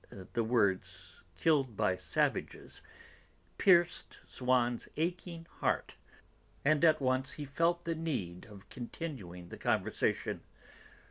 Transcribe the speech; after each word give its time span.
The 0.33 0.43
words 0.43 1.21
'killed 1.37 1.77
by 1.77 1.95
savages' 1.95 2.81
pierced 3.59 4.19
Swann's 4.27 4.87
aching 4.97 5.45
heart; 5.59 5.95
and 6.65 6.83
at 6.83 6.99
once 6.99 7.33
he 7.33 7.45
felt 7.45 7.85
the 7.85 7.93
need 7.93 8.47
of 8.47 8.67
continuing 8.69 9.49
the 9.49 9.59
conversation. 9.59 10.41